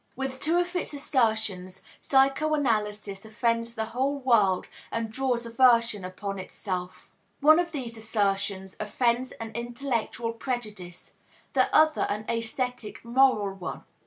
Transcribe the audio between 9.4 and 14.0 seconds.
intellectual prejudice, the other an aesthetic moral one.